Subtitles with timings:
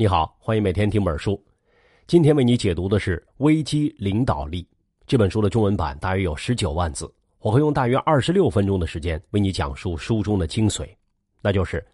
[0.00, 1.38] 你好，欢迎每天听本书。
[2.06, 4.62] 今天为你解读的是《危机领导力》
[5.06, 7.12] 这本书的中文版，大约有十九万字。
[7.38, 10.88] 我会用大约二十六分钟的时间为你讲述书中的精髓，
[11.42, 11.86] 那就是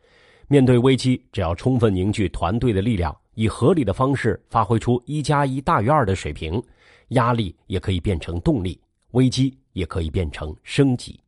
[0.46, 6.62] 面对危机，只要充分凝聚团队的力量，以合理的方式发挥出一加一大于二的水平，
[7.08, 8.80] 压力也可以变成动力，
[9.14, 11.18] 危机也可以变成升级。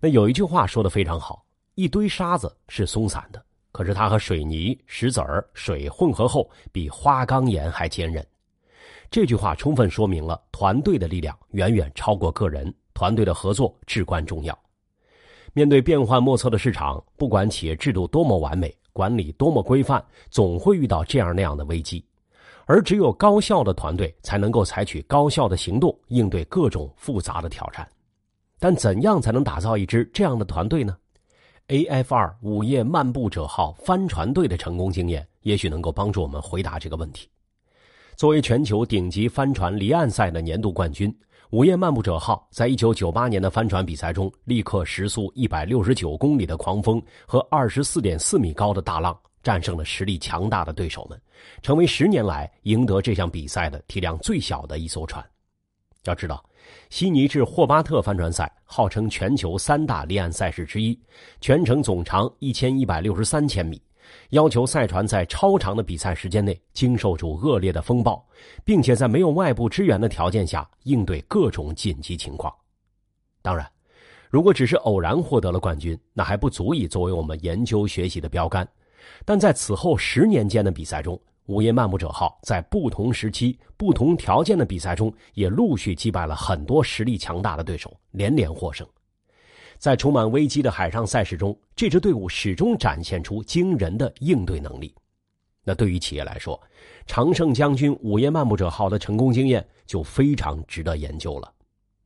[0.00, 1.46] 那有一句话说的非常好：
[1.76, 3.42] 一堆沙子是松散的。
[3.76, 8.26] 可是它和水泥、石子儿、水混合后，比花岗岩还坚韧。
[9.10, 14.58] 这句话充分说明了团队的力量远远超过个人，团队的合作至关重要。
[15.52, 22.02] 面对变幻莫测的市场，不管企业制度多么完美，管理多么规范，总会遇到这样那样的危机。
[22.64, 27.86] 而只有高效的团队才能够采取高效的行动，应对各种复杂的挑战。
[28.58, 30.96] 但怎样才能打造一支这样的团队呢
[31.68, 37.28] ？AFR 午夜漫步者号帆船队的成功经验，也许能够帮助我们回答这个问题。
[38.14, 41.12] 作为全球顶级帆船离岸赛的年度冠军，
[41.50, 51.20] 午夜漫步者号在1998年的帆船比赛中，立刻时速169公里的狂风和24.4米高的大浪，战胜了实力强大的对手们，
[51.62, 55.24] 成为十年来赢得这项比赛的体量最小的一艘船。
[56.04, 56.42] 要知道。
[56.90, 60.98] 悉尼至霍巴特帆船赛号称全球三大离岸赛事之一，
[61.40, 63.80] 全程总长一千一百六十三千米，
[64.30, 68.24] 要求赛船在超长的比赛时间内经受住恶劣的风暴，
[68.64, 72.52] 并且在没有外部支援的条件下应对各种紧急情况。
[73.42, 73.68] 当然，
[74.30, 78.66] 如果只是偶然获得了冠军，那还不足以作为我们研究学习的标杆。
[79.24, 88.86] 但在此后十年间的比赛中，午夜漫步者号在不同时期、不同条件的比赛中，也陆续击败了很多实力强大的对手，连连获胜。
[89.78, 94.94] 在充满危机的海上赛事中，这支队伍始终展现出惊人的应对能力。
[95.62, 96.60] 那对于企业来说，
[97.06, 101.52] 常胜将军午夜漫步者号的成功经验就非常值得研究了。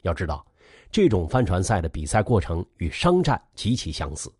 [0.02, 0.44] 要知道，
[0.90, 4.32] 这种帆船赛的比赛过程与商战极其相似，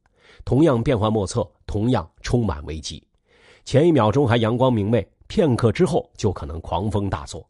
[0.45, 3.03] 同样变幻莫测，同样充满危机。
[3.71, 7.49] 前一秒钟还阳光明媚，片刻之后就可能狂风大作。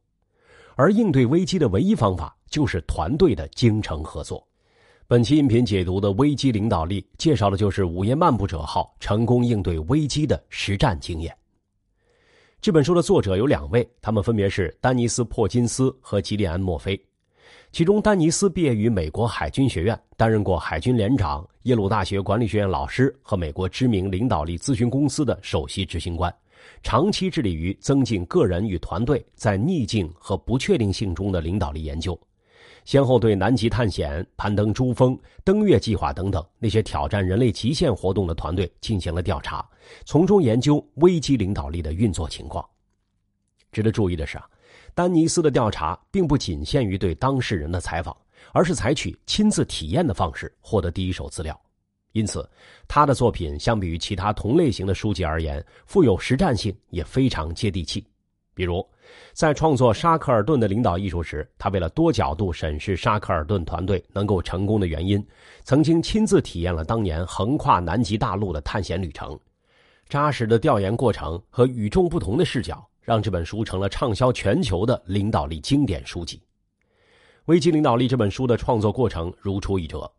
[0.75, 4.47] 而应对危机的唯一方法就是团队的精诚合作。
[5.07, 11.35] 本期音频解读的危机领导力，介绍的就是午夜漫步者号成功应对危机的实战经验。
[12.61, 17.03] 这本书的作者有两位，他们分别是丹尼斯·珀金斯和吉利安·墨菲。
[17.73, 26.35] 其中，丹尼斯毕业于美国海军学院，担任过海军连长、耶鲁大学管理学院老师和美国知名领导力咨询公司的首席执行官，
[26.83, 32.19] 长期致力于增进个人与团队在逆境和不确定性中的领导力研究，
[32.85, 39.65] 先后对南极探险、攀登珠峰、登月计划等等那些挑战人类极限活动的团队进行了调查，
[40.05, 42.69] 从中研究危机领导力的运作情况。
[43.71, 44.51] 值得注意的是啊。
[45.01, 48.15] 丹尼斯的调查并不仅限于对当事人的采访，
[48.53, 51.59] 而是采取亲自体验的方式获得第一手资料，
[52.13, 52.47] 因此
[52.87, 58.07] 他的作品相比于其他同类型的书籍而言，富有实战性，也非常接地气。
[58.53, 58.87] 比如，
[59.33, 65.27] 在创作沙克尔顿的领导艺术时，他为了多角度审视沙克尔顿团队能够成功的原因，
[65.65, 69.41] 曾经亲自体验了当年横跨南极大陆的探险旅程，
[70.11, 72.87] 扎实的调研过程和与众不同的视角。
[73.03, 76.37] 让这本书成了畅销全球的领导力经典书籍。
[77.47, 80.11] 《危机领导力》这本书的创作过程如出一辙。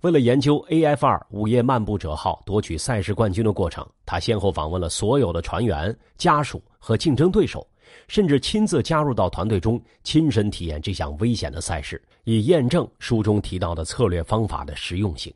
[0.00, 7.68] 为了研究 AF 二午夜漫步者号夺取赛事冠军的过程，他先后访问了所有的船员、家属和竞争对手，
[8.08, 15.30] 甚至亲自加入到团队中，亲身体验这项危险的赛事，以验证书中提到的策略方法的实用性。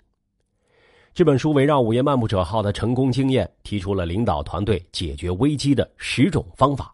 [1.12, 6.93] 这本书围绕午夜漫步者号的成功经验，提出了领导团队解决危机的十种方法。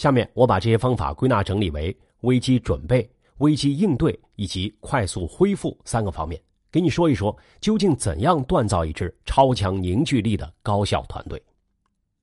[0.00, 3.06] 下面我把这些方法归纳整理为危机准备、
[3.36, 6.40] 危机应对以及快速恢复三个方面，
[6.72, 11.38] 给你说一说究竟怎样锻造一支超强凝聚力的高效团队。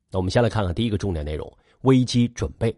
[0.09, 2.75] 那我们先来看看第一个重点内容：危机准备。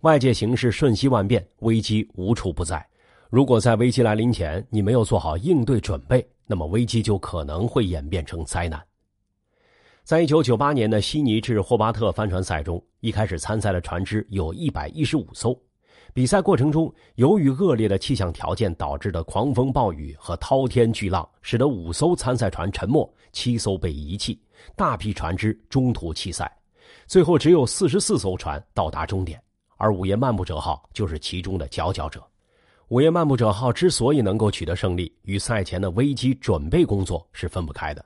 [0.00, 2.82] 外界形势瞬息万变，危机无处不在。
[3.28, 8.82] 如果在危机来临前你没有做好应对准备，那么危机就可能会演变成灾难。
[10.04, 15.58] 在一九九八年的悉尼至霍巴特帆船赛中，一开始参赛的船只有一百一十五艘。
[16.12, 24.38] 比赛过程中，由于恶劣的气象条件导致的狂风暴雨和滔天巨浪，使得五艘参赛船沉没，七艘被遗弃，
[24.76, 26.54] 大批船只中途弃赛。
[27.06, 29.42] 最后只有四十四艘船到达终点，
[29.78, 32.22] 而午夜漫步者号就是其中的佼佼者。
[32.88, 38.04] 午夜漫步者号之所以能够取得胜利，与赛前的危机准备工作是分不开的。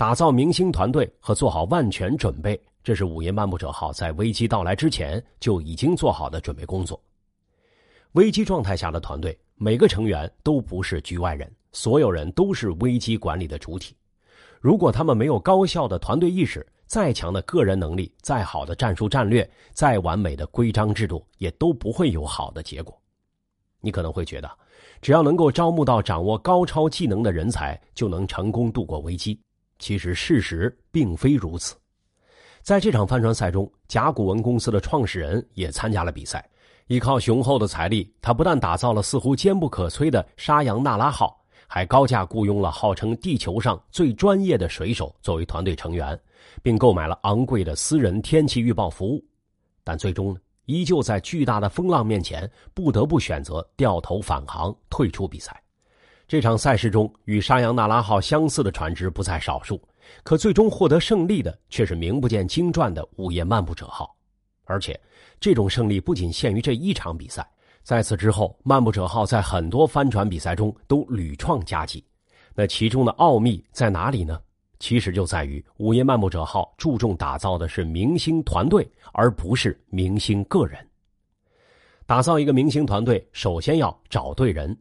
[0.00, 6.98] 打造明星团队和做好万全准备，这是午夜漫步者号在危机到来之前就已经做好的准备工作。
[8.12, 13.94] 危机状态下的团队，每个成员都不是局外人，所有人都是危机管理的主体。
[14.58, 22.98] 如果他们没有高效的团队意识，再强的个人能力，再好的战术战略，再完美的规章制度，也都不会有好的结果。
[23.82, 24.50] 你可能会觉得，
[25.02, 29.38] 只要能够招募到掌握高超技能的人才，就能成功度过危机。
[29.80, 31.74] 其实事实并非如此，
[32.62, 36.48] 在这场帆船赛中，甲骨文公司的创始人也参加了比赛。
[36.86, 46.20] 依靠雄厚的财力，他不但打造了似乎坚不可摧的沙扬纳拉号，还高价雇佣了号称地球上最专业的水手作为团队成员，
[46.62, 49.24] 并购买了昂贵的私人天气预报服务。
[49.82, 55.62] 但最终呢，依旧在巨大的风浪面前，不得不选择掉头返航，退出比赛。
[56.30, 59.82] 这场赛事中，与沙扬纳拉号相似的船只不在少数，
[60.22, 64.14] 可最终获得胜利的却是名不见经传的午夜漫步者号。
[64.62, 64.96] 而且，
[65.40, 67.44] 这种胜利不仅限于这一场比赛，
[67.82, 72.04] 在此之后，漫步者号在很多帆船比赛中都屡创佳绩。
[72.54, 74.40] 那其中的奥秘在哪里呢？
[74.78, 80.78] 其实就在于午夜漫步者号注重打造的是明星团队，而不是明星个人。
[82.06, 84.78] 打造一个明星团队，首先要找对人。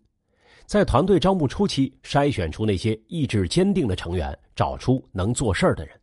[0.69, 5.99] 在团队招募初期，筛选出那些意志坚定的成员，找出能做事儿的人。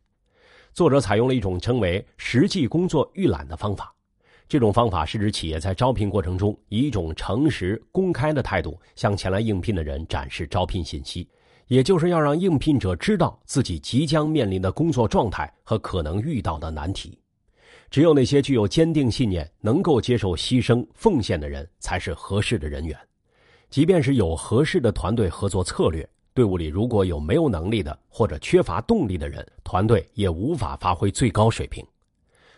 [0.73, 3.95] 作者采用了一种称为“实际工作预览”的方法。
[4.45, 11.25] 这种方法是指企业在招聘过程中，以一种诚实、公开的态度向前来应聘的人展示招聘信息，
[11.67, 17.17] 也就是要让应聘者知道自己即将面临的工作状态和可能遇到的难题。
[17.89, 22.99] 只有那些具有坚定信念、能够接受牺牲奉献的人，才是合适的人员。
[23.69, 31.85] 即便是有合适的团队合作策略，队伍里如果有没有能力的或者缺乏动力的人，团队也无法发挥最高水平。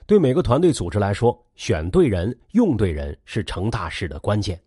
[0.05, 4.59] 对每个团队组织来说，选对人、用对人是成大事的关键。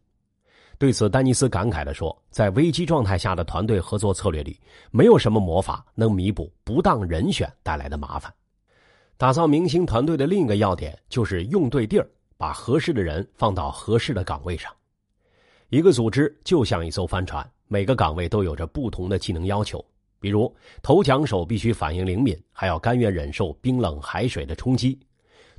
[0.79, 4.59] 对此，丹尼斯感慨地说：“在危机状态下的团队合作策略里，
[4.91, 8.33] 没有什么魔法能弥补不当人选带来的麻烦。
[9.17, 14.73] 打造明星团队的另一个要点就是用对地儿，把合适的人放到合适的岗位上。”
[15.73, 19.83] 一个组织就像一艘帆船，每个岗位都有着不同的技能要求。
[20.21, 24.99] 比如，投桨手必须反应灵敏，还要甘愿忍受冰冷海水的冲击；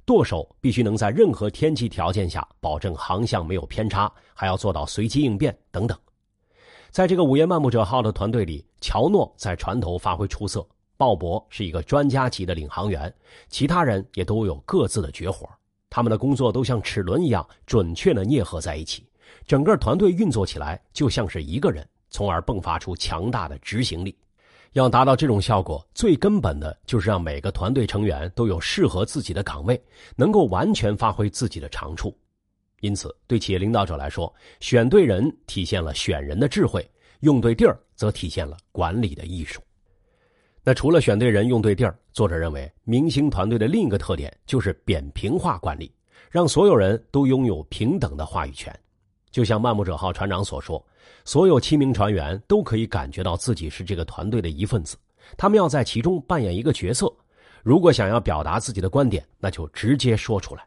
[0.06, 5.98] 舵手必须能在任何天气条件下保证航向没有偏差，还要做到随机应变等等。
[6.92, 10.64] 在这个午夜漫步者号的团队里，乔诺在船头发挥出色，
[10.96, 13.12] 鲍勃是一个专家级的领航员，
[13.50, 15.50] 其他人也都有各自的绝活，
[15.90, 19.04] 他们的工作都像齿轮一样准确的啮合在一起。
[19.46, 24.16] 整个团队运作起来就像是一个人，从而迸发出强大的执行力。
[24.74, 29.80] 要达到这种效果，最根本的就是让每个团队成员都有适合自己的岗位，
[30.16, 32.16] 能够完全发挥自己的长处。
[32.80, 36.84] 因此，对企业领导者来说，选对人体现了选人的智慧，
[37.20, 39.62] 用对地儿则体现了管理的艺术。
[40.64, 45.94] 那除了选对人、用对地儿，作者认为，明星团队的另一个特点就是扁平化管理，
[46.32, 48.74] 让所有人都拥有平等的话语权。
[49.34, 50.82] 就像漫步者号船长所说，
[51.26, 54.96] 所有七名船员都可以感觉到自己是这个团队的一份子，
[55.36, 57.12] 他们要在其中扮演一个角色。
[57.64, 60.64] 如果想要表达自己的观点，那就直接说出来。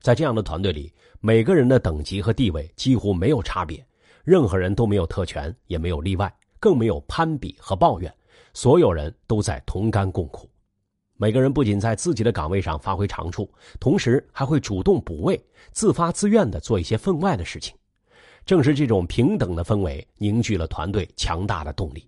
[0.00, 0.90] 在这样的团队里，
[1.20, 3.86] 每个人的等级和地位几乎没有差别，
[4.24, 8.10] 任何人都没有特权，也没有例外，更没有攀比和抱怨。
[8.54, 10.48] 所有人都在同甘共苦。
[11.18, 13.46] 每个人不仅在自己的岗位上发挥长处，
[13.78, 15.38] 同时还会主动补位，
[15.70, 17.76] 自发自愿的做一些分外的事情。
[18.44, 22.06] 正是这种平等的氛围凝聚了团队强大的动力。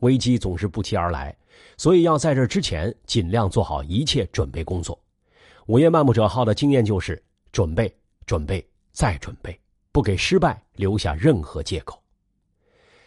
[0.00, 1.34] 危机总是不期而来，
[1.76, 4.98] 所以要在这之前尽量做好一切准备工作。
[5.66, 7.94] 午夜漫步者号的经验就是准备、
[8.26, 9.58] 准备再准备，
[9.92, 11.98] 不给失败留下任何借口。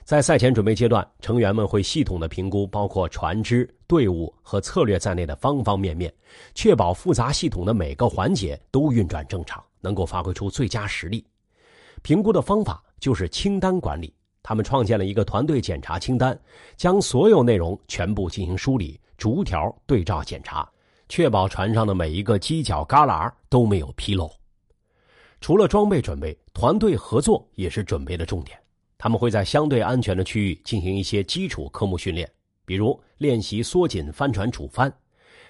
[0.03, 6.11] 在赛前准备阶段，成员们会系统的评估包括船只、队伍和策略在内的方方面面，
[6.55, 11.23] 确保复杂系统的每个环节都运转正常，能够发挥出最佳实力。
[12.01, 14.13] 评估的方法就是清单管理。
[14.43, 16.39] 他们创建了一个团队检查清单，
[16.77, 20.69] 将所有内容全部进行梳理，逐条对照检查，
[21.09, 24.31] 确保船上的每一个犄角旮旯都没有纰漏。
[25.41, 28.57] 除了装备准备，团队合作也是准备的重点。
[28.97, 32.27] 他们会在相对安全的区域进行一些基础科目训练，
[32.65, 34.91] 比如练习缩紧帆船主帆。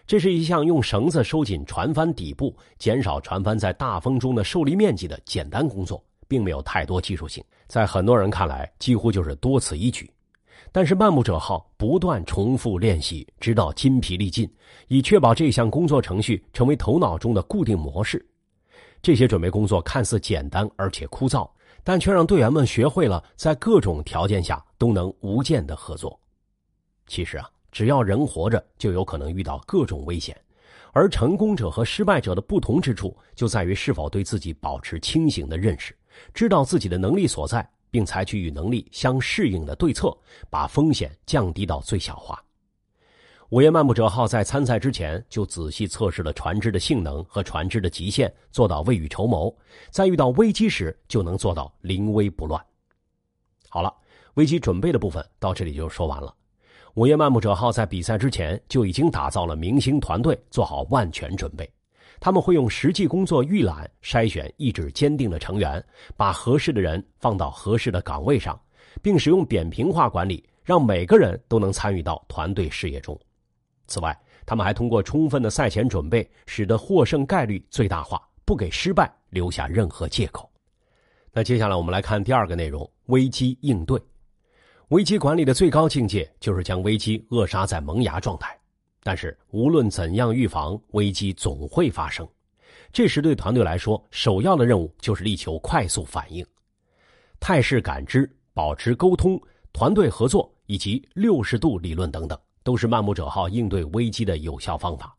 [0.08, 6.04] 这是一项用绳子收紧船帆底部，减少船帆在大风中的受力面积的简单工作。
[6.28, 10.10] 并没有太多技术性，在很多人看来，几乎就是多此一举。
[10.72, 14.48] 但是漫步者号不断重复练习，直到筋疲力尽，
[14.90, 18.24] 以确保这项工作程序成为头脑中的固定模式。
[19.02, 21.50] 这些准备工作看似简单而且枯燥，
[21.84, 26.20] 但却让队员们学会了在各种条件下都能无间的合作。
[27.08, 30.36] 其实啊，只要人活着，就有可能遇到各种危险。
[30.92, 35.96] 而成功者和失败者的不同之处，就在于是否对自己保持清醒的认识，
[36.34, 40.16] 知道自己的能力所在，并采取与能力相适应的对策，
[40.50, 42.42] 把风险降低到最小化。
[43.50, 49.56] 午夜漫步者号在参赛之前就仔细测试了船只的性能和船只的极限，做到未雨绸缪，
[49.90, 52.62] 在遇到危机时就能做到临危不乱。
[53.70, 53.94] 好了，
[54.34, 56.36] 危机准备的部分到这里就说完了。
[56.96, 61.72] 午夜漫步者号在比赛之前就已经打造了明星团队，做好万全准备。
[62.20, 65.84] 他们会用实际工作预览筛选意志坚定的成员，
[66.16, 68.60] 把合适的人放到合适的岗位上，
[69.02, 73.18] 并使用扁平化管理，让每个人都能参与到团队事业中。
[73.88, 80.50] 此外，他们还通过充分的赛前准备，使得获胜概率最大化，不给失败留下任何借口。
[81.32, 84.02] 那接下来我们来看第二个内容：危机应对。
[84.90, 88.58] 危机管理的最高境界就是将危机扼杀在萌芽状态，
[89.08, 92.28] 但是无论怎样预防，危机总会发生。
[92.92, 96.46] 这时对团队来说，首要的任务就是力求快速反应。
[97.40, 105.16] 态势感知、保持沟通、团队合作以及六十度理论等等，都是漫步者号应对危机的有效方法。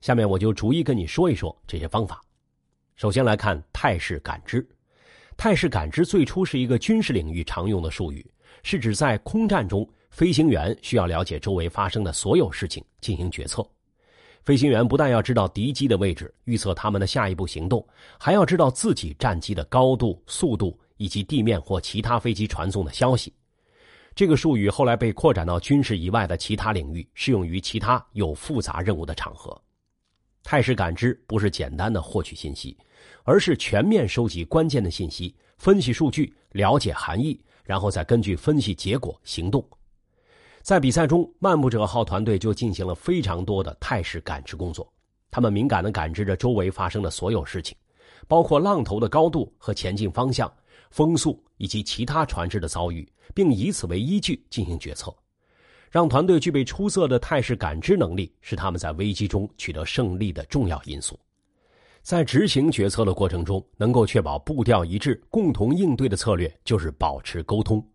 [0.00, 2.22] 下面我就逐一跟你说一说这些方法。
[2.94, 4.64] 首先来看态势感知，
[5.36, 8.24] 态势感知最初是一个军事领域常用的术语。
[8.62, 13.68] 是指在空战中，飞行员需要了解周围发生的所有事情，进行决策。
[14.44, 17.84] 飞行员不但要知道敌机的位置，预测他们的下一步行动，
[18.16, 23.34] 还要知道自己战机的高度、速度以及地面或其他飞机传送的消息。
[24.14, 29.60] 这个术语后来被扩展到军事以外的其他领域，适用于其他有复杂任务的场合。
[30.44, 32.76] 态势感知不是简单的获取信息，
[33.24, 37.36] 而是全面收集关键的信息，分析数据，了解含义。
[37.64, 39.66] 然后再根据分析结果行动。
[40.64, 44.90] 在比赛中，漫步者号团队就进行了非常多的态势感知工作。
[45.30, 47.76] 他们敏感地感知着周围发生的所有事情，
[48.26, 50.50] 包括浪头的高度和前进方向、
[50.88, 55.14] 风速以及其他船只的遭遇，并以此为依据进行决策。
[55.90, 61.20] 让团队具备出色的态势感知能力，是他们在危机中取得胜利的重要因素。
[62.00, 67.86] 在执行决策的过程中，能够确保步调一致、共同应对的策略就是保持沟通。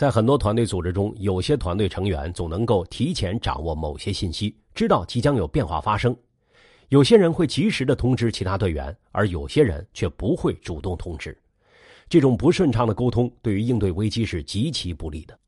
[0.00, 6.10] 在很多团队组织中，有些团队成员总能够提前掌握某些信息，知道即将有变化发生；
[6.88, 11.36] 有些人会及时的通知其他队员，而有些人却不会主动通知。
[12.08, 15.38] 这种不顺畅的沟通对于应对危机是极其不利的。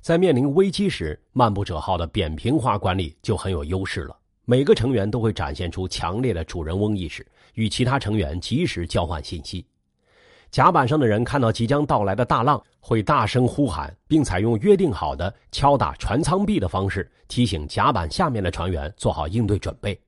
[0.00, 4.16] 在面临危机时，漫步者号的扁平化管理就很有优势了。
[4.46, 9.66] 每个成员都会展现出强烈的主人翁意识，与其他成员及时交换信息。
[10.50, 19.98] 甲板上的人看到即将到来的大浪，会大声呼喊，并采用约定好的敲打船舱壁的方式提醒甲板下面的船员做好应对准备。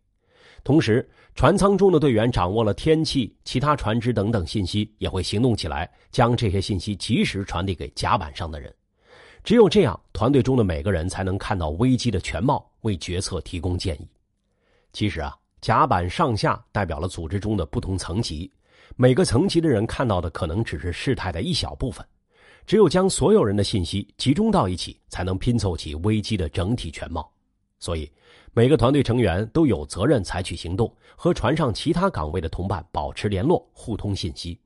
[0.65, 8.75] 同时，船舱中的队员掌握了天气、其他船只等等信息，也会行动起来，将这些信息及时传递给甲板上的人。
[9.45, 14.09] 只有这样，团队中的每个人才能看到危机的全貌，为决策提供建议。
[14.93, 18.51] 其实啊，甲板上下代表了组织中的不同层级，
[18.97, 22.05] 每个层级的人看到的可能只是事态的一小部分。
[22.67, 27.29] 只有将所有人的信息集中到一起，才能拼凑起危机的整体全貌。
[27.79, 28.09] 所以，
[28.53, 34.57] 每个团队成员都有责任采取行动，和船上其他岗位的同伴保持联络，互通信息。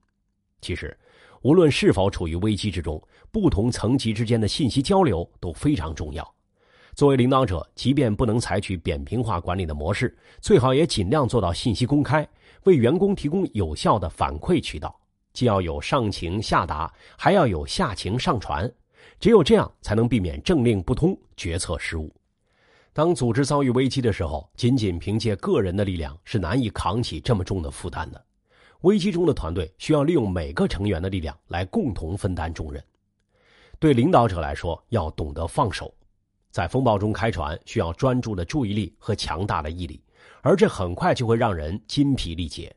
[0.61, 0.95] 其实，
[1.43, 3.01] 无论是否处于危机之中，
[3.31, 6.29] 不同层级之间的信息交流都非常重要。
[6.95, 12.29] 作为领导者，即便不能采取扁平化管理的模式，最好也尽量做到信息公开，
[12.65, 14.95] 为员工提供有效的反馈渠道。
[15.33, 18.73] 既要有上情下达，还要有下情上传，
[19.19, 22.09] 只有这样才能避免政令不通、决策失误。
[22.93, 28.25] 当组织遭遇危机的时候，仅仅凭借个人的力量是难以扛起这么重的负担的。
[28.83, 32.81] 危机中的团队需要利用每个成员的力量来共同分担重任。
[33.81, 35.93] 对领导者来说，要懂得放手。
[36.53, 40.01] 在风暴中开船，需要专注的注意力和强大的毅力，
[40.45, 42.75] 而这很快就会让人筋疲力竭。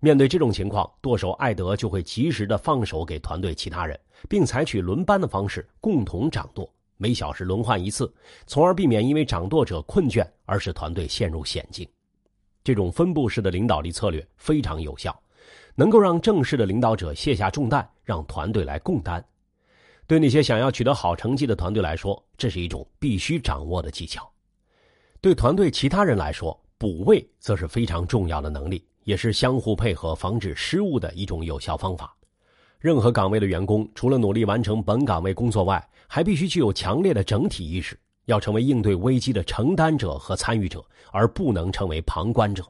[0.00, 8.12] 面对这种情况，舵手艾德就会及时的放手给团队其他人，并采取轮班的方式共同掌舵，每小时轮换一次，
[8.48, 11.88] 从而避免因为掌舵者困倦而使团队陷入险境。
[12.64, 15.16] 这种分布式的领导力策略非常有效，
[15.76, 19.24] 能够让正式的领导者卸下重担，让团队来共担。
[20.08, 24.22] 对那些想要取得好成绩的团队来说，这是一种必须掌握的技巧；
[25.20, 32.14] 对团队其他人来说，补位则是非常重要的能力，也是相互配合、防止失误的一种有效方法。
[32.78, 40.80] 任何岗位的员工，除了努力完成本岗位工作外，还必须具有强烈的整体意识，要成为应对危机的承担者和参与者，
[41.10, 42.64] 而不能成为旁观者。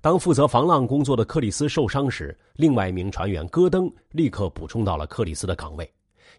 [0.00, 5.88] 当负责防浪工作的克里斯受伤时，另外一名船员戈登立刻补充到了克里斯的岗位。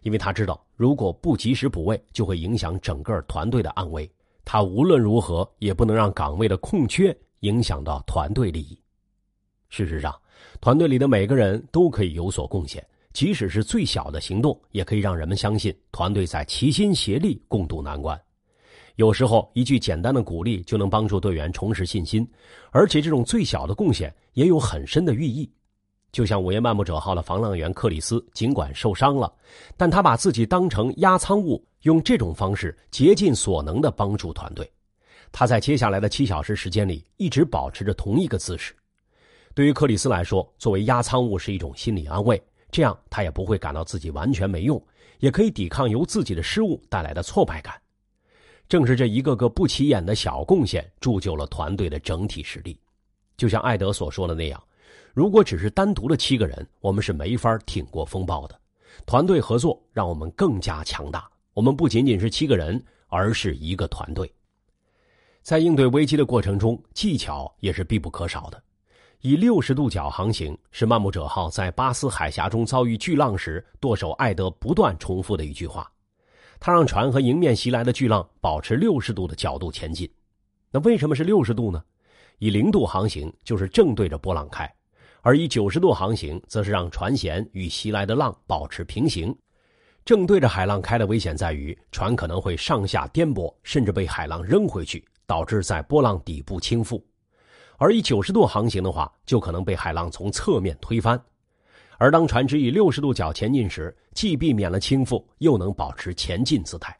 [0.02, 4.10] 因为他知道，如果不及时补位，就会影响整个团队的安危。
[4.44, 8.78] 他无论如何也不能让岗位的空缺影响到团队利益。
[9.68, 10.14] 事实上，
[10.60, 18.20] 团队里的每个人都可以有所贡献，即使是最小的行动，也可以让人们相信团队在齐心协力共度难关。
[18.96, 22.24] 有时候，一句简单的鼓励就能帮助队员重拾信心，
[22.70, 25.50] 而且这种最小的贡献也有很深的寓意。
[26.14, 29.30] 就像午夜漫步者号的防浪员克里斯，尽管受伤了，
[29.76, 34.70] 但他把自己当成压舱物，用这种方式竭尽所能的帮助团队。
[35.32, 38.72] 他在接下来的七小时时间里一直保持着同一个姿势。
[39.54, 42.40] 对于克里斯来说，作为压舱物是一种心理安慰，
[42.70, 44.80] 这样他也不会感到自己完全没用，
[45.18, 47.74] 也可以抵抗由自己的失误带来的挫败感。
[48.68, 52.78] 正是这一个个不起眼的小贡献，铸就了团队的整体实力。
[53.36, 54.62] 就像艾德所说的那样。
[55.14, 58.60] 如果只是单独的七个人，我们是没法挺过风暴的。
[59.06, 61.30] 团队合作让我们更加强大。
[61.52, 64.28] 我们不仅仅是七个人，而是一个团队。
[65.40, 68.60] 在应对危机的过程中，技巧也是必不可少的。
[69.20, 75.88] 以六十度角航行是漫步者号在巴斯海峡中遭遇巨浪时，舵手艾德不断重复的一句话。
[76.58, 80.10] 他让船和迎面袭来的巨浪保持六十度的角度前进。
[80.72, 81.84] 那为什么是六十度呢？
[82.38, 84.68] 以零度航行就是正对着波浪开。
[85.26, 89.34] 而以九十度航行，则是让船舷与袭来的浪保持平行。
[90.04, 97.02] 正对着海浪开的危险在于，船可能会上下颠簸，甚至被海浪扔回去，导致在波浪底部倾覆；
[97.78, 101.18] 而以九十度航行的话，就可能被海浪从侧面推翻。
[101.96, 106.94] 而当船只以六十度角前进时，既避免了倾覆，又能保持前进姿态。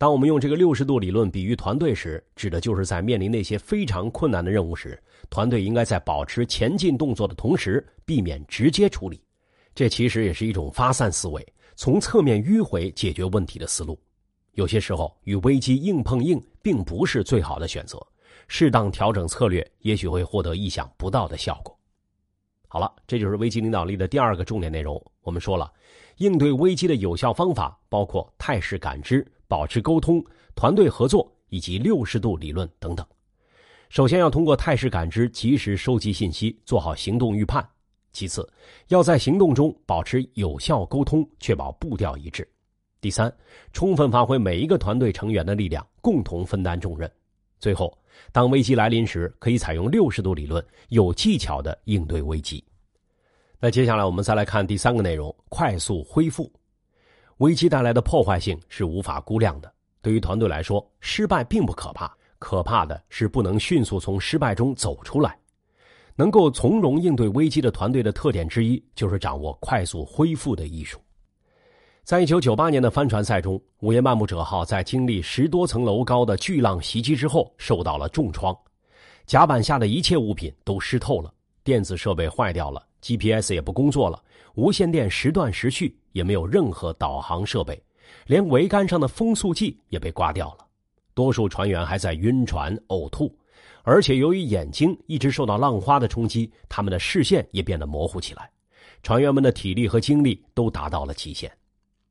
[0.00, 9.22] 当我们用这个六十度理论比喻团队时，指的就是在面临那些非常困难的任务时，团队应该在保持前进动作的同时，避免直接处理。
[9.74, 14.00] 这其实也是一种发散思维，从侧面迂回解决问题的思路。
[14.52, 18.00] 有些时候，与危机硬碰硬并不是最好的选择，
[18.48, 21.78] 适当调整策略，也许会获得意想不到的效果。
[22.68, 24.98] 好了，这就是危机领导力的第二个重点内容。
[25.20, 25.70] 我们说了，
[26.16, 29.22] 应对危机的有效方法包括态势感知。
[29.50, 33.04] 保持沟通、团队合作以及六十度理论等等。
[33.88, 37.60] 首先要通过态势感知及时收集信息，做好行动预判；
[38.12, 38.48] 其次，
[38.86, 42.44] 要在行动中保持有效沟通，确保步调一致；
[43.00, 43.32] 第三，
[43.72, 47.10] 充分发挥每一个团队成员的力量，共同分担重任；
[47.58, 47.92] 最后，
[48.30, 52.62] 当危机来临时，可以采用六十度理论，有技巧的应对危机。
[53.58, 56.48] 那接下来我们再来看第三个内容：快速恢复。
[57.40, 59.72] 危机带来的破坏性是无法估量的。
[60.02, 65.38] 对于团队来说，失败并不可怕，可怕的是不能迅速从失败中走出来。
[66.14, 71.00] 能够从容应对危机的团队的特点之一，就是掌握快速恢复的艺术。
[72.04, 78.54] 在一九九八年的帆船赛中，午夜漫步者号在经历十多层楼高的巨浪袭击之后，受到了重创，
[79.24, 81.32] 甲板下的一切物品都湿透了，
[81.64, 84.22] 电子设备坏掉了，GPS 也不工作了。
[84.60, 87.82] 无线电时断时续，也没有任何导航设备，
[88.26, 90.66] 连桅杆上的风速计也被刮掉了。
[91.14, 93.34] 多数船员还在晕船、呕吐，
[93.84, 98.50] 而且由于眼睛一直受到浪花的冲击，他们的视线也变得模糊起来。
[99.02, 101.50] 船员们的体力和精力都达到了极限，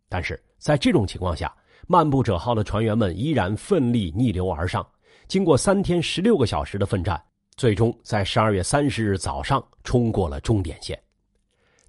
[0.10, 4.84] 但是在这种情况下，漫步者号的船员们依然奋力逆流而上。
[5.28, 7.24] 经过三天十六个小时的奋战，
[7.58, 11.00] 最终在十二月三十日早上冲过了终点线。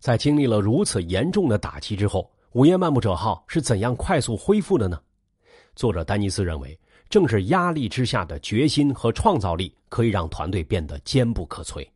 [0.01, 4.99] 在经历了如此严重的打击之后，午夜漫步者号是怎样快速恢复的呢？
[5.77, 6.77] 作者丹尼斯认为，
[7.11, 11.87] 正是压力之下的决心和创造力，可以让团队变得坚不可摧。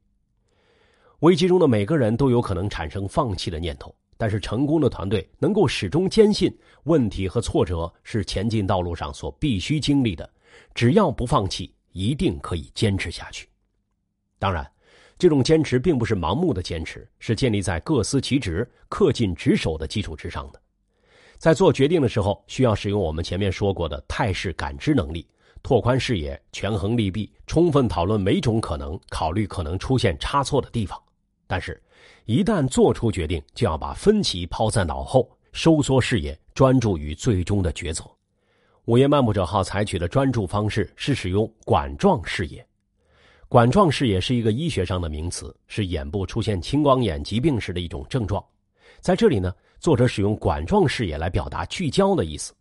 [1.21, 10.29] 危机中的每个人都有可能产生放弃的念头，但是成功的团队能够始终坚信，问题和挫折是前进道路上所必须经历的，
[10.75, 13.49] 只要不放弃，一定可以坚持下去。
[14.39, 14.71] 当然。
[15.19, 20.61] 这种坚持并不是盲目的坚持，是建立在各司其职、恪尽职守的基础之上的。
[21.39, 25.27] 在做决定的时候，需要使用我们前面说过的态势感知能力，
[25.63, 31.01] 拓宽视野，权衡利弊，充分讨论每种可能，考虑可能出现差错的地方。
[31.47, 31.81] 但是，
[32.25, 38.05] 一旦做出决定，就要把分歧抛在脑后，收缩视野，专注于最终的抉择。
[38.87, 42.67] 午夜漫步者号采取的专注方式是使用管状视野。
[43.55, 48.45] 管状视野是一个医学上的名词，是眼部出现青光眼疾病时的一种症状。
[48.99, 52.53] 在这里呢，作者使用管状视野来表达聚焦的意思。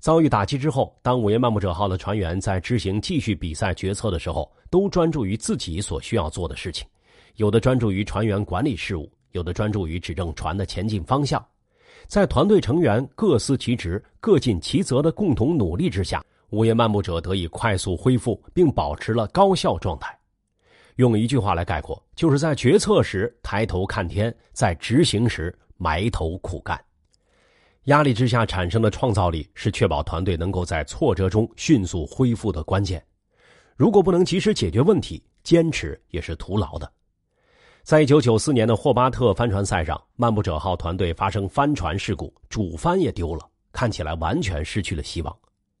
[0.00, 6.84] 遭遇打击之后，当午夜漫步者号的船员在执行继续比赛决策的时候，都专注于自己所需要做的事情，
[7.36, 11.40] 有的专注于船员管理事务，有的专注于指正船的前进方向。
[12.08, 16.20] 在团队成员各司其职、各尽其责的共同努力之下。
[16.50, 20.18] 午夜漫步者得以快速恢复，并保持了高效状态。
[20.96, 26.78] 用一句话来概括，就是在决策时抬头看天，在执行时埋头苦干。
[27.84, 33.02] 压力之下产生的创造力是确保团队能够在挫折中迅速恢复的关键。
[33.76, 36.92] 如果不能及时解决问题，坚持也是徒劳的。
[37.84, 45.34] 在一九九四年的霍巴特帆船赛上，漫步者号团队发生帆船事故，主帆也丢了，看起来完全失去了希望。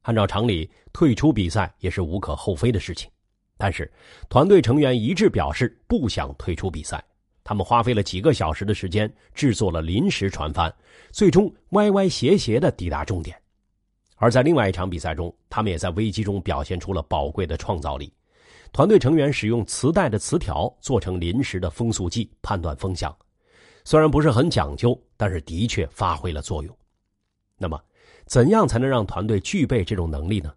[0.08, 3.10] 按照常理，退出比赛也是无可厚非的事情，
[3.58, 3.92] 但是
[4.30, 7.04] 团队成员一致表示不想退出比赛。
[7.44, 10.74] 他们花费了几个小时的时间制作了临时船帆，
[11.10, 13.38] 最终歪歪斜斜的抵达终点。
[14.16, 18.10] 而在另外一场比赛中，他们也在危机中表现出了宝贵的创造力。
[18.72, 23.14] 团队成员使用磁带的磁条做成临时的风速计，判断风向。
[23.84, 26.74] 虽然不是很讲究，但是的确发挥了作用。
[27.58, 27.78] 那么。
[28.28, 30.52] 怎样才能让团队具备这种能力呢？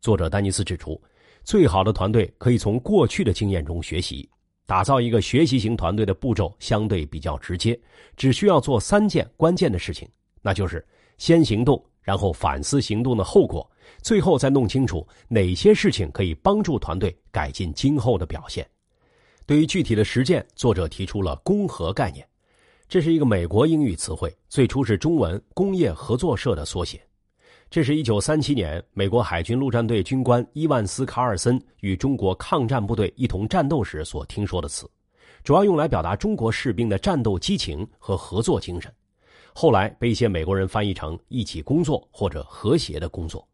[0.00, 1.00] 作者丹尼斯指出，
[1.44, 4.28] 最好的团队可以从过去的经验中学习。
[4.66, 7.78] 打造一个学习型团队的步骤相对比较直接，
[8.16, 10.08] 只需要做三件关键的事情，
[10.42, 10.84] 那就是
[11.16, 13.70] 先行动，然后反思行动的后果，
[14.02, 18.68] 最后再弄清楚哪些事情可以帮助团队改进今后的表现。
[19.46, 22.26] 对于具体的实践，作者提出了“工合”概念。
[22.88, 27.00] 这是一个美国英语词汇，最初是中文“工业合作社”的缩写。
[27.68, 34.88] 这是一九三七年美国海军陆战队军官伊万斯·卡尔森与中国抗战部队一同战斗时所听说的词，
[35.42, 38.92] 主要用来表达中国士兵的战斗激情和合作精神。
[39.52, 43.44] 后来被一些美国人翻译成“一起工作”或者“和谐的工作”。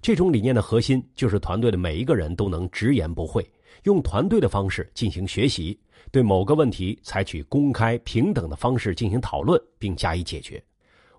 [0.00, 3.44] 这种理念的核心就是团队的每一个人都能直言不讳，
[3.82, 5.78] 用团队的方式进行学习。
[6.10, 10.62] 对某个问题采取公开平等的方式进行讨论，并加以解决。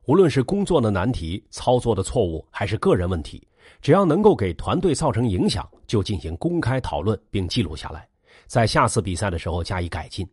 [0.05, 3.45] 无论是工作的难题、操作的错误，还是个人问题，
[3.81, 8.07] 只要能够给团队造成影响，就进行公开讨论并记录下来，
[8.45, 10.25] 在下次比赛的时候加以改进。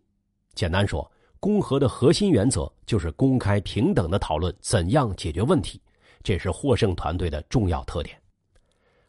[0.54, 5.80] 简单说，公和的核心原则就是公开平等的讨论怎样解决问题，
[6.22, 8.21] 这是获胜团队的重要特点。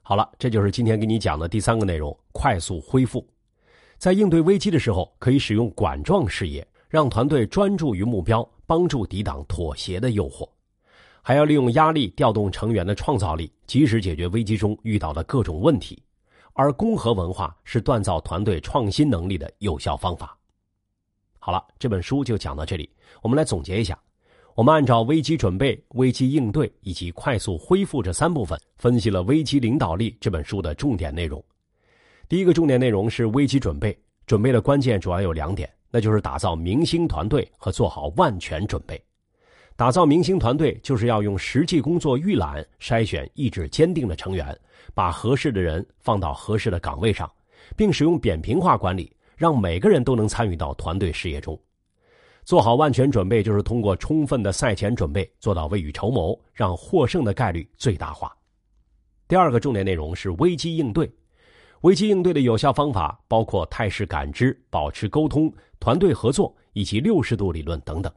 [0.06, 3.26] 好了，这就是今天给你讲的第三个内容：快速恢复。
[3.98, 10.46] 在应对危机的时候，可以使用管状视野，让团队专注于目标，帮助抵挡妥协的诱惑；
[11.22, 16.04] 还要利用压力调动成员的创造力，及时解决危机中遇到的各种问题。
[16.52, 20.38] 而公和文化是锻造团队创新能力的有效方法。
[21.40, 22.90] 好了，这本书就讲到这里。
[23.22, 23.98] 我们来总结一下：
[24.56, 31.44] 我们按照危机准备、危机应对以及快速恢复这三部分，分析了《危机领导力》这本书的重点内容。
[32.30, 39.02] 第一个重点内容是危机准备，准备的关键主要有两点，那就是打造明星团队和做好万全准备。
[39.76, 44.56] 打造明星团队就是要用实际工作预览筛选意志坚定的成员，
[44.94, 47.28] 把合适的人放到合适的岗位上，
[47.76, 51.60] 并使用扁平化管理，让每个人都能参与到团队事业中。
[52.46, 58.36] 做好万全准备就是通过充分的赛前准备做到未雨绸缪，让获胜的概率最大化。
[59.28, 61.12] 第二个重点内容是危机应对。
[61.82, 68.12] 危机应对的有效方法包括态势感知、保持沟通、团队合作以及六十度理论等等。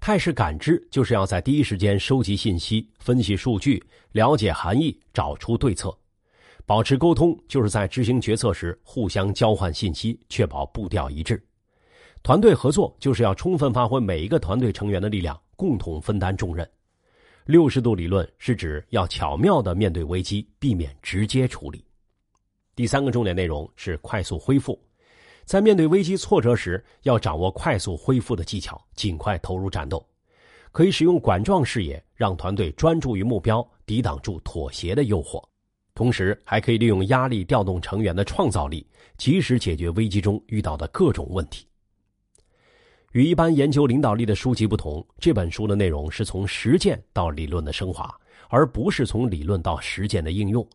[0.00, 5.90] 态势感知就是要在第一时间收集信息、分析数据、了解含义、找出对策；
[6.66, 11.36] 保持沟通就是在执行决策时互相交换信息，确保步调一致；
[12.26, 16.66] 团队合作就是要充分发挥每一个团队成员的力量，共同分担重任；
[17.44, 21.84] 六十度理论是指要巧妙的面对危机，避免直接处理。
[22.74, 24.76] 第三个重点内容是快速恢复，
[25.44, 30.04] 在面对危机挫折时，要掌握快速恢复的技巧，尽快投入战斗。
[30.72, 35.40] 可以使用管状视野，让团队专注于目标，抵挡住妥协的诱惑；
[35.94, 38.84] 同时，还可以利用压力调动成员的创造力，
[39.16, 41.64] 及时解决危机中遇到的各种问题。
[43.16, 48.14] 与一般研究领导力的书籍不同，这本书的内容是从实践到理论的升华，
[48.50, 50.68] 而不是从理论到实践的应用。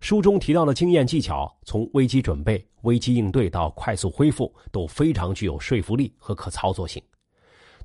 [0.00, 7.00] 书中提到的经验技巧，从危机准备、危机应对到快速恢复，都非常具有说服力和可操作性。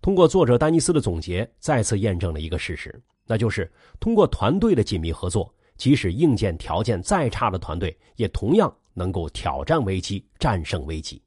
[0.01, 11.21] 通过作者丹尼斯的总结，再次验证了一个事实，那就是通过团队的紧密合作，即使硬件条件再差的团队，也同样能够挑战危机、战胜危机。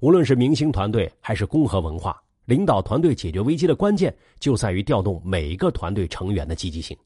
[0.00, 6.96] 无论是明星团队还是公合文化，领导团队解决危机的关键就在于调动每一个团队成员的积极性。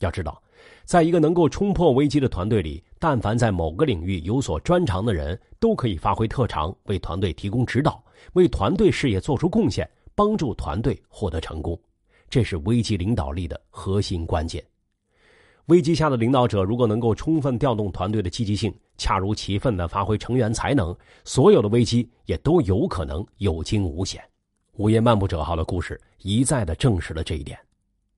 [0.00, 0.42] 要知道，
[0.84, 9.88] 在一个能够冲破危机的团队里，但凡在某个领域有所专长的人，都可以发挥特长，为团队提供指导，为团队事业做出贡献。
[10.16, 11.76] 帮助团队获得成功，
[12.30, 14.64] 这是危机领导力的核心关键。
[15.66, 24.22] 危机下的领导者如果能够充分调动团队的积极性，恰如其分的发挥成员才能，所有的危机也都有可能有惊无险。
[24.76, 27.58] 午夜漫步者号的故事一再的证实了这一点。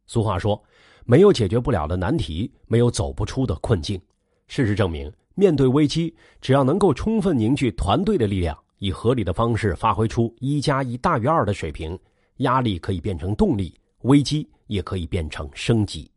[0.08, 0.60] 俗话说，
[1.04, 4.00] 没有解决不了的难题，没有走不出的困境。
[4.48, 8.56] 事实证明，面对危机，只要能够充分凝聚团队的力量。
[8.78, 11.98] 以合理的方式发挥出一加一大于二的水平，
[12.38, 16.10] 压力可以变成动力，危机也可以变成升级。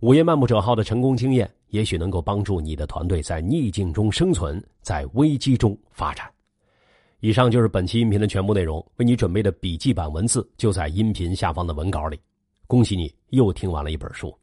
[0.00, 6.30] 午夜漫步者号的成功经验，也许能够帮助你的团队在逆境中生存，在危机中发展。
[7.20, 12.20] 以上就是本期音频的全部内容，为你准备的笔记版文字就在音频下方的文稿里。
[12.66, 14.36] 恭喜你又听完了一本书。